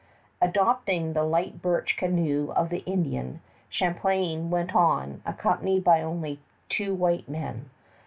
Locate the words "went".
4.49-4.73